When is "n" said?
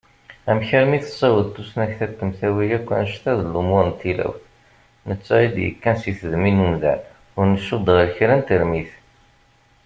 3.89-3.91, 6.51-6.63, 8.37-8.41